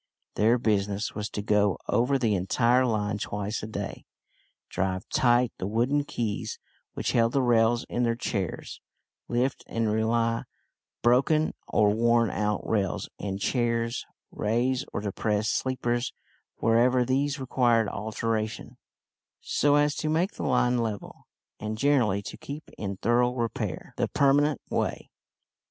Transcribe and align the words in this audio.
Their 0.33 0.57
business 0.57 1.13
was 1.13 1.29
to 1.29 1.43
go 1.43 1.77
over 1.87 2.17
the 2.17 2.33
entire 2.33 2.87
line 2.87 3.19
twice 3.19 3.61
a 3.61 3.67
day, 3.67 4.03
drive 4.67 5.07
tight 5.09 5.53
the 5.59 5.67
wooden 5.67 6.05
"keys" 6.05 6.57
which 6.95 7.11
held 7.11 7.33
the 7.33 7.41
rails 7.43 7.85
in 7.87 8.01
their 8.01 8.15
chairs, 8.15 8.81
lift 9.27 9.63
and 9.67 9.91
re 9.91 10.03
lay 10.03 10.41
broken 11.03 11.53
or 11.67 11.91
worn 11.91 12.31
out 12.31 12.67
rails 12.67 13.09
and 13.19 13.39
chairs, 13.39 14.07
raise 14.31 14.83
or 14.91 15.01
depress 15.01 15.49
sleepers 15.51 16.13
wherever 16.55 17.05
these 17.05 17.39
required 17.39 17.87
alteration, 17.87 18.77
so 19.39 19.75
as 19.75 19.93
to 19.97 20.09
make 20.09 20.31
the 20.31 20.41
line 20.41 20.79
level, 20.79 21.27
and, 21.59 21.77
generally, 21.77 22.23
to 22.23 22.37
keep 22.37 22.71
in 22.75 22.97
thorough 22.97 23.35
repair 23.35 23.93
the 23.97 24.07
"permanent 24.07 24.59
way." 24.67 25.11